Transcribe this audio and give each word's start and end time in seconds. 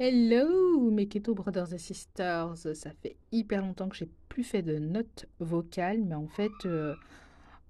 Hello 0.00 0.92
mes 0.92 1.08
keto 1.08 1.34
brothers 1.34 1.74
et 1.74 1.78
sisters, 1.78 2.56
ça 2.56 2.92
fait 3.02 3.16
hyper 3.32 3.62
longtemps 3.62 3.88
que 3.88 3.96
j'ai 3.96 4.08
plus 4.28 4.44
fait 4.44 4.62
de 4.62 4.78
notes 4.78 5.26
vocales, 5.40 6.04
mais 6.04 6.14
en 6.14 6.28
fait, 6.28 6.52
euh, 6.66 6.94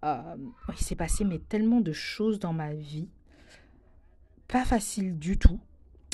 euh, 0.05 0.37
il 0.69 0.85
s'est 0.85 0.95
passé 0.95 1.25
tellement 1.49 1.81
de 1.81 1.93
choses 1.93 2.39
dans 2.39 2.53
ma 2.53 2.75
vie, 2.75 3.09
pas 4.47 4.67
facile 4.67 5.19
du 5.19 5.39
tout. 5.39 5.59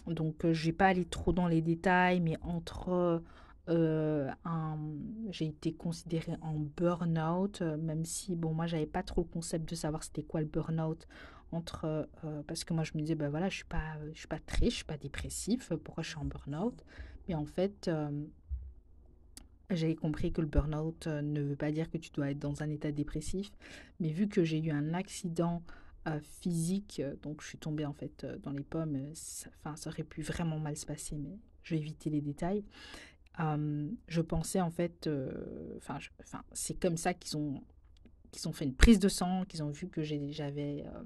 Donc, 0.06 0.44
euh, 0.44 0.54
je 0.54 0.66
vais 0.66 0.72
pas 0.72 0.86
aller 0.86 1.04
trop 1.04 1.32
dans 1.32 1.48
les 1.48 1.62
détails, 1.62 2.20
mais 2.20 2.38
entre 2.42 3.20
j'ai 3.66 5.46
été 5.46 5.72
considérée 5.72 6.36
en 6.42 6.60
burn-out, 6.76 7.60
même 7.62 8.04
si 8.04 8.36
bon, 8.36 8.54
moi, 8.54 8.68
j'avais 8.68 8.86
pas 8.86 9.02
trop 9.02 9.22
le 9.22 9.26
concept 9.32 9.68
de 9.68 9.74
savoir 9.74 10.04
c'était 10.04 10.22
quoi 10.22 10.42
le 10.42 10.46
burn-out. 10.46 11.08
Entre, 11.54 12.08
euh, 12.24 12.42
parce 12.46 12.64
que 12.64 12.74
moi, 12.74 12.84
je 12.84 12.92
me 12.94 13.00
disais, 13.02 13.14
ben 13.14 13.28
voilà, 13.30 13.48
je 13.48 13.56
suis 13.56 13.64
pas, 13.64 13.96
je 14.12 14.18
suis 14.18 14.28
pas 14.28 14.40
triste, 14.40 14.70
je 14.72 14.76
suis 14.76 14.84
pas 14.84 14.98
dépressif, 14.98 15.72
pourquoi 15.84 16.02
je 16.02 16.10
suis 16.10 16.18
en 16.18 16.24
burn-out? 16.24 16.84
Mais 17.28 17.34
en 17.34 17.46
fait, 17.46 17.88
euh, 17.88 18.10
J'avais 19.70 19.94
compris 19.94 20.30
que 20.32 20.40
le 20.42 20.46
burn-out 20.46 21.06
euh, 21.06 21.22
ne 21.22 21.40
veut 21.40 21.56
pas 21.56 21.72
dire 21.72 21.90
que 21.90 21.96
tu 21.96 22.10
dois 22.10 22.30
être 22.30 22.38
dans 22.38 22.62
un 22.62 22.68
état 22.70 22.92
dépressif, 22.92 23.50
mais 23.98 24.10
vu 24.10 24.28
que 24.28 24.44
j'ai 24.44 24.58
eu 24.58 24.70
un 24.70 24.92
accident 24.92 25.62
euh, 26.06 26.20
physique, 26.20 27.00
euh, 27.02 27.14
donc 27.22 27.40
je 27.40 27.48
suis 27.48 27.58
tombée 27.58 27.86
en 27.86 27.94
fait 27.94 28.24
euh, 28.24 28.36
dans 28.38 28.50
les 28.52 28.62
pommes, 28.62 28.96
euh, 28.96 29.10
ça, 29.14 29.48
enfin, 29.58 29.74
ça 29.76 29.88
aurait 29.90 30.04
pu 30.04 30.20
vraiment 30.22 30.58
mal 30.58 30.76
se 30.76 30.84
passer, 30.84 31.16
mais 31.16 31.38
je 31.62 31.74
vais 31.74 31.80
éviter 31.80 32.10
les 32.10 32.20
détails. 32.20 32.62
Euh, 33.40 33.88
je 34.06 34.20
pensais 34.20 34.60
en 34.60 34.70
fait, 34.70 35.06
euh, 35.06 35.76
enfin, 35.78 35.98
c'est 36.52 36.78
comme 36.78 36.98
ça 36.98 37.14
qu'ils 37.14 37.36
ont, 37.38 37.62
qu'ils 38.32 38.46
ont 38.48 38.52
fait 38.52 38.66
une 38.66 38.74
prise 38.74 38.98
de 38.98 39.08
sang, 39.08 39.44
qu'ils 39.46 39.62
ont 39.62 39.70
vu 39.70 39.88
que 39.88 40.02
j'avais, 40.02 40.84
euh, 40.86 41.02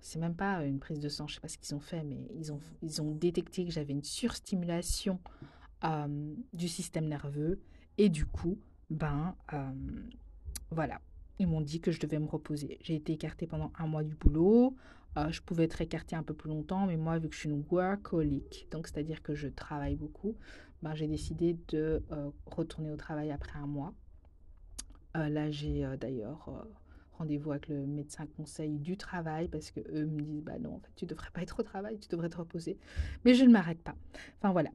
c'est 0.00 0.18
même 0.18 0.34
pas 0.34 0.64
une 0.64 0.78
prise 0.78 1.00
de 1.00 1.08
sang, 1.08 1.26
je 1.26 1.34
sais 1.34 1.40
pas 1.40 1.48
ce 1.48 1.58
qu'ils 1.58 1.74
ont 1.74 1.80
fait, 1.80 2.02
mais 2.02 2.28
ils 2.34 2.52
ont, 2.52 2.60
ils 2.82 3.02
ont 3.02 3.12
détecté 3.12 3.64
que 3.64 3.70
j'avais 3.70 3.92
une 3.92 4.04
surstimulation 4.04 5.20
du 6.52 6.68
système 6.68 7.06
nerveux. 7.06 7.60
Et 7.98 8.08
du 8.08 8.26
coup, 8.26 8.58
ben 8.90 9.36
voilà, 10.70 11.00
ils 11.38 11.46
m'ont 11.46 11.60
dit 11.60 11.80
que 11.80 11.92
je 11.92 12.00
devais 12.00 12.18
me 12.18 12.26
reposer. 12.26 12.78
J'ai 12.82 12.96
été 12.96 13.12
écartée 13.12 13.46
pendant 13.46 13.72
un 13.78 13.86
mois 13.86 14.02
du 14.02 14.14
boulot. 14.14 14.76
Euh, 15.16 15.30
je 15.30 15.40
pouvais 15.40 15.64
être 15.64 15.80
écartée 15.80 16.16
un 16.16 16.22
peu 16.22 16.34
plus 16.34 16.48
longtemps, 16.48 16.86
mais 16.86 16.96
moi, 16.96 17.18
vu 17.18 17.28
que 17.28 17.34
je 17.34 17.40
suis 17.40 17.48
une 17.48 17.64
workaholic, 17.70 18.68
donc 18.70 18.86
c'est-à-dire 18.86 19.22
que 19.22 19.34
je 19.34 19.48
travaille 19.48 19.96
beaucoup, 19.96 20.36
ben, 20.82 20.94
j'ai 20.94 21.06
décidé 21.06 21.56
de 21.68 22.02
euh, 22.12 22.30
retourner 22.46 22.90
au 22.90 22.96
travail 22.96 23.30
après 23.30 23.58
un 23.58 23.66
mois. 23.66 23.94
Euh, 25.16 25.28
là, 25.28 25.50
j'ai 25.50 25.86
d'ailleurs 25.98 26.66
rendez-vous 27.18 27.50
avec 27.50 27.68
le 27.68 27.86
médecin 27.86 28.26
conseil 28.26 28.78
du 28.78 28.96
travail 28.96 29.48
parce 29.48 29.70
que 29.70 29.80
eux 29.80 30.06
me 30.06 30.20
disent, 30.20 30.42
bah 30.42 30.58
non, 30.58 30.76
en 30.76 30.78
fait, 30.78 30.92
tu 30.96 31.06
devrais 31.06 31.30
pas 31.30 31.42
être 31.42 31.60
au 31.60 31.62
travail, 31.62 31.98
tu 31.98 32.08
devrais 32.08 32.28
te 32.28 32.36
reposer. 32.36 32.78
Mais 33.24 33.34
je 33.34 33.44
ne 33.44 33.50
m'arrête 33.50 33.82
pas. 33.82 33.94
Enfin 34.38 34.52
voilà. 34.52 34.70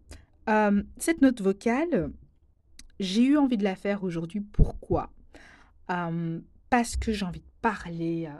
Euh, 0.50 0.83
cette 0.97 1.22
note 1.22 1.41
vocale, 1.41 2.11
j'ai 3.00 3.23
eu 3.23 3.38
envie 3.38 3.58
de 3.58 3.63
la 3.63 3.75
faire 3.75 4.03
aujourd'hui. 4.03 4.41
Pourquoi? 4.41 5.11
Euh, 5.89 6.39
Parce 6.69 6.95
que 6.95 7.11
j'ai 7.11 7.25
envie 7.25 7.39
de 7.39 7.52
parler 7.61 8.27
euh, 8.27 8.39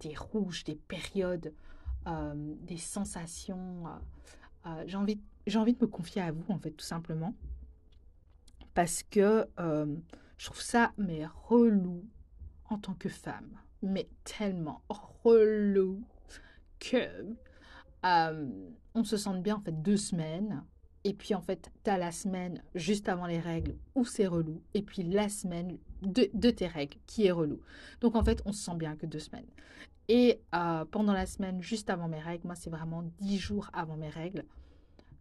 des 0.00 0.14
rouges, 0.14 0.64
des 0.64 0.76
périodes, 0.76 1.52
des 2.60 2.76
sensations. 2.76 3.84
j'ai 4.84 4.96
envie, 4.96 5.18
j'ai 5.46 5.58
envie 5.58 5.72
de 5.72 5.78
me 5.80 5.86
confier 5.86 6.20
à 6.20 6.32
vous, 6.32 6.44
en 6.50 6.58
fait, 6.58 6.72
tout 6.72 6.84
simplement. 6.84 7.34
Parce 8.74 9.02
que 9.02 9.48
je 10.36 10.46
trouve 10.46 10.60
ça, 10.60 10.92
mais 10.98 11.24
relou 11.48 12.04
en 12.74 12.78
tant 12.78 12.94
que 12.94 13.08
femme. 13.08 13.58
Mais 13.82 14.08
tellement 14.24 14.82
relou 14.88 16.02
que 16.80 17.34
euh, 18.04 18.70
on 18.94 19.04
se 19.04 19.16
sent 19.16 19.38
bien, 19.38 19.56
en 19.56 19.60
fait, 19.60 19.82
deux 19.82 19.96
semaines. 19.96 20.62
Et 21.04 21.12
puis, 21.12 21.34
en 21.34 21.40
fait, 21.40 21.70
t'as 21.82 21.98
la 21.98 22.12
semaine 22.12 22.62
juste 22.74 23.08
avant 23.08 23.26
les 23.26 23.38
règles 23.38 23.76
où 23.94 24.04
c'est 24.04 24.26
relou. 24.26 24.62
Et 24.72 24.82
puis, 24.82 25.02
la 25.02 25.28
semaine 25.28 25.78
de, 26.02 26.50
tes 26.50 26.66
règles 26.66 26.96
qui 27.06 27.26
est 27.26 27.30
relou. 27.30 27.60
Donc, 28.00 28.16
en 28.16 28.24
fait, 28.24 28.42
on 28.46 28.52
se 28.52 28.62
sent 28.62 28.76
bien 28.76 28.96
que 28.96 29.06
deux 29.06 29.18
semaines. 29.18 29.46
Et 30.08 30.40
euh, 30.54 30.84
pendant 30.86 31.12
la 31.12 31.26
semaine 31.26 31.62
juste 31.62 31.90
avant 31.90 32.08
mes 32.08 32.20
règles, 32.20 32.46
moi, 32.46 32.54
c'est 32.54 32.70
vraiment 32.70 33.04
dix 33.20 33.38
jours 33.38 33.70
avant 33.72 33.96
mes 33.96 34.10
règles. 34.10 34.44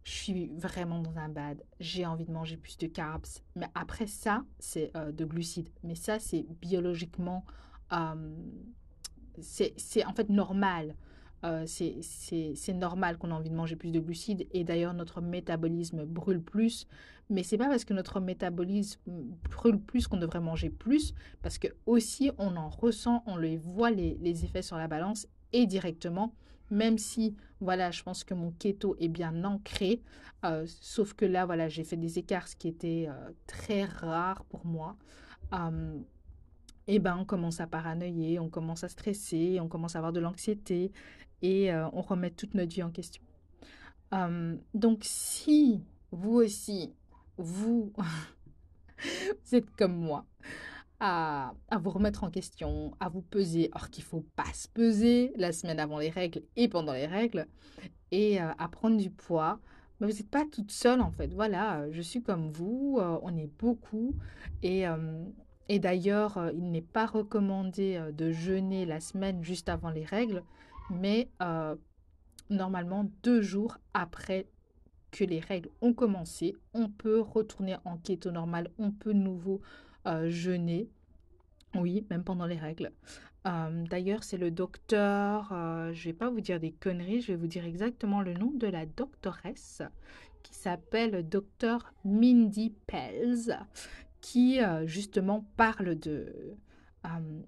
Je 0.03 0.11
suis 0.11 0.47
vraiment 0.57 0.99
dans 0.99 1.17
un 1.17 1.29
bad. 1.29 1.63
J'ai 1.79 2.05
envie 2.05 2.25
de 2.25 2.31
manger 2.31 2.57
plus 2.57 2.77
de 2.77 2.87
carbs. 2.87 3.25
Mais 3.55 3.67
après 3.73 4.07
ça, 4.07 4.43
c'est 4.59 4.91
euh, 4.97 5.11
de 5.11 5.25
glucides. 5.25 5.69
Mais 5.83 5.95
ça, 5.95 6.19
c'est 6.19 6.45
biologiquement... 6.61 7.45
euh, 7.93 8.35
c'est 9.41 10.05
en 10.05 10.13
fait 10.13 10.29
normal. 10.29 10.95
Euh, 11.43 11.65
c'est 11.65 12.73
normal 12.73 13.17
qu'on 13.17 13.31
a 13.31 13.33
envie 13.33 13.49
de 13.49 13.55
manger 13.55 13.75
plus 13.75 13.91
de 13.91 13.99
glucides. 13.99 14.47
Et 14.51 14.63
d'ailleurs, 14.63 14.93
notre 14.93 15.21
métabolisme 15.21 16.05
brûle 16.05 16.41
plus. 16.41 16.87
Mais 17.29 17.43
c'est 17.43 17.57
pas 17.57 17.67
parce 17.67 17.85
que 17.85 17.93
notre 17.93 18.19
métabolisme 18.19 19.01
brûle 19.49 19.79
plus 19.79 20.07
qu'on 20.07 20.17
devrait 20.17 20.39
manger 20.41 20.69
plus. 20.69 21.13
Parce 21.41 21.57
que 21.57 21.67
aussi, 21.85 22.31
on 22.37 22.55
en 22.57 22.69
ressent, 22.69 23.23
on 23.25 23.37
les 23.37 23.57
voit 23.57 23.91
les 23.91 24.45
effets 24.45 24.61
sur 24.61 24.77
la 24.77 24.87
balance 24.87 25.27
et 25.51 25.65
directement. 25.65 26.33
Même 26.71 26.97
si, 26.97 27.35
voilà, 27.61 27.91
je 27.91 28.03
pense 28.03 28.23
que 28.23 28.33
mon 28.33 28.51
keto 28.51 28.95
est 28.99 29.07
bien 29.07 29.43
ancré. 29.43 30.01
euh, 30.45 30.65
sauf 30.67 31.13
que 31.13 31.25
là, 31.25 31.45
voilà, 31.45 31.69
j'ai 31.69 31.83
fait 31.83 31.97
des 31.97 32.19
écarts, 32.19 32.47
ce 32.47 32.55
qui 32.55 32.67
était 32.67 33.07
euh, 33.09 33.31
très 33.47 33.85
rare 33.85 34.43
pour 34.45 34.65
moi. 34.65 34.97
Euh, 35.53 35.99
et 36.87 36.99
ben, 36.99 37.17
on 37.17 37.25
commence 37.25 37.61
à 37.61 37.67
paranoïer, 37.67 38.39
on 38.39 38.49
commence 38.49 38.83
à 38.83 38.89
stresser, 38.89 39.59
on 39.61 39.67
commence 39.69 39.95
à 39.95 39.99
avoir 39.99 40.13
de 40.13 40.19
l'anxiété 40.19 40.91
et 41.41 41.73
on 41.73 42.01
remet 42.01 42.31
toute 42.31 42.53
notre 42.53 42.73
vie 42.73 42.83
en 42.83 42.91
question. 42.91 43.21
Donc, 44.73 44.99
si 45.03 45.83
vous 46.11 46.35
aussi, 46.35 46.93
vous 47.37 47.93
êtes 49.51 49.69
comme 49.75 49.95
moi, 49.95 50.25
à, 51.05 51.53
vous 51.81 51.89
remettre 51.89 52.23
en 52.23 52.31
question, 52.31 52.93
à 53.01 53.09
vous 53.09 53.21
peser, 53.21 53.69
or 53.73 53.89
qu'il 53.89 54.05
ne 54.05 54.07
faut 54.07 54.25
pas 54.37 54.51
se 54.53 54.69
peser 54.69 55.33
la 55.35 55.51
semaine 55.51 55.79
avant 55.81 55.99
les 55.99 56.09
règles 56.09 56.43
et 56.55 56.69
pendant 56.69 56.93
les 56.93 57.05
règles, 57.05 57.45
et 58.11 58.41
euh, 58.41 58.47
à 58.57 58.69
prendre 58.69 58.95
du 58.95 59.09
poids, 59.09 59.59
mais 59.99 60.07
vous 60.07 60.13
n'êtes 60.13 60.29
pas 60.29 60.45
toute 60.49 60.71
seule 60.71 61.01
en 61.01 61.11
fait. 61.11 61.33
Voilà, 61.33 61.91
je 61.91 62.01
suis 62.01 62.23
comme 62.23 62.51
vous, 62.51 62.99
euh, 63.01 63.19
on 63.21 63.35
est 63.35 63.51
beaucoup, 63.59 64.15
et, 64.61 64.87
euh, 64.87 65.25
d'ailleurs, 65.67 66.39
il 66.53 66.71
n'est 66.71 66.81
pas 66.81 67.05
recommandé 67.05 68.01
de 68.13 68.31
jeûner 68.31 68.85
la 68.85 69.01
semaine 69.01 69.43
juste 69.43 69.67
avant 69.67 69.89
les 69.89 70.05
règles, 70.05 70.41
mais 70.89 71.29
normalement 72.49 73.09
deux 73.23 73.41
jours 73.41 73.77
après 73.93 74.47
que 75.11 75.23
les 75.25 75.39
règles 75.39 75.69
ont 75.81 75.93
commencé, 75.93 76.55
on 76.73 76.89
peut 76.89 77.19
retourner 77.19 77.75
en 77.83 77.97
keto 77.97 78.31
normal, 78.31 78.69
on 78.77 78.91
peut 78.91 79.13
nouveau 79.13 79.61
euh, 80.07 80.29
jeûner, 80.29 80.89
oui, 81.75 82.05
même 82.09 82.23
pendant 82.23 82.45
les 82.45 82.57
règles. 82.57 82.91
Euh, 83.45 83.83
d'ailleurs, 83.89 84.23
c'est 84.23 84.37
le 84.37 84.51
docteur, 84.51 85.51
euh, 85.51 85.91
je 85.93 86.05
vais 86.05 86.13
pas 86.13 86.29
vous 86.29 86.41
dire 86.41 86.59
des 86.59 86.71
conneries, 86.71 87.21
je 87.21 87.33
vais 87.33 87.37
vous 87.37 87.47
dire 87.47 87.65
exactement 87.65 88.21
le 88.21 88.33
nom 88.33 88.51
de 88.51 88.67
la 88.67 88.85
doctoresse 88.85 89.81
qui 90.43 90.53
s'appelle 90.55 91.27
docteur 91.27 91.93
Mindy 92.03 92.73
Pels, 92.87 93.59
qui 94.21 94.59
justement 94.85 95.45
parle 95.57 95.95
de, 95.95 96.55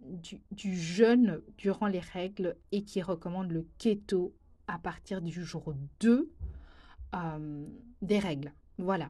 du, 0.03 0.41
du 0.51 0.75
jeûne 0.77 1.41
durant 1.57 1.87
les 1.87 1.99
règles 1.99 2.55
et 2.71 2.83
qui 2.83 3.01
recommande 3.01 3.51
le 3.51 3.65
keto 3.77 4.33
à 4.67 4.79
partir 4.79 5.21
du 5.21 5.43
jour 5.43 5.73
2 5.99 6.31
euh, 7.15 7.65
des 8.01 8.19
règles. 8.19 8.51
Voilà. 8.77 9.09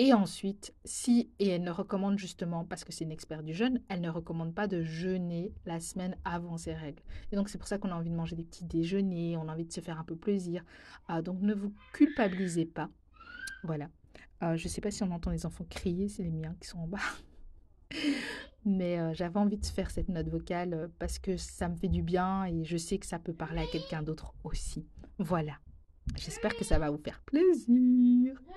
Et 0.00 0.14
ensuite, 0.14 0.74
si, 0.84 1.28
et 1.40 1.48
elle 1.48 1.64
ne 1.64 1.72
recommande 1.72 2.18
justement, 2.18 2.64
parce 2.64 2.84
que 2.84 2.92
c'est 2.92 3.02
une 3.02 3.10
experte 3.10 3.44
du 3.44 3.52
jeûne, 3.52 3.80
elle 3.88 4.00
ne 4.00 4.08
recommande 4.08 4.54
pas 4.54 4.68
de 4.68 4.84
jeûner 4.84 5.52
la 5.66 5.80
semaine 5.80 6.16
avant 6.24 6.56
ses 6.56 6.72
règles. 6.72 7.02
Et 7.32 7.36
donc 7.36 7.48
c'est 7.48 7.58
pour 7.58 7.66
ça 7.66 7.78
qu'on 7.78 7.90
a 7.90 7.96
envie 7.96 8.10
de 8.10 8.14
manger 8.14 8.36
des 8.36 8.44
petits 8.44 8.64
déjeuners, 8.64 9.36
on 9.36 9.48
a 9.48 9.52
envie 9.52 9.64
de 9.64 9.72
se 9.72 9.80
faire 9.80 9.98
un 9.98 10.04
peu 10.04 10.14
plaisir. 10.14 10.64
Ah, 11.08 11.20
donc 11.20 11.40
ne 11.40 11.52
vous 11.52 11.74
culpabilisez 11.92 12.64
pas. 12.64 12.90
Voilà. 13.64 13.88
Euh, 14.44 14.56
je 14.56 14.64
ne 14.64 14.68
sais 14.68 14.80
pas 14.80 14.92
si 14.92 15.02
on 15.02 15.10
entend 15.10 15.32
les 15.32 15.46
enfants 15.46 15.66
crier, 15.68 16.08
c'est 16.08 16.22
les 16.22 16.30
miens 16.30 16.54
qui 16.60 16.68
sont 16.68 16.78
en 16.78 16.86
bas. 16.86 16.98
Mais 18.64 19.00
euh, 19.00 19.14
j'avais 19.14 19.38
envie 19.38 19.56
de 19.56 19.66
faire 19.66 19.90
cette 19.90 20.08
note 20.08 20.28
vocale 20.28 20.74
euh, 20.74 20.88
parce 21.00 21.18
que 21.18 21.36
ça 21.36 21.68
me 21.68 21.74
fait 21.74 21.88
du 21.88 22.02
bien 22.02 22.44
et 22.44 22.64
je 22.64 22.76
sais 22.76 22.98
que 22.98 23.06
ça 23.06 23.18
peut 23.18 23.32
parler 23.32 23.62
à 23.62 23.66
quelqu'un 23.66 24.02
d'autre 24.02 24.32
aussi. 24.44 24.86
Voilà. 25.18 25.54
J'espère 26.16 26.56
que 26.56 26.64
ça 26.64 26.78
va 26.78 26.90
vous 26.90 26.98
faire 26.98 27.20
plaisir. 27.22 28.40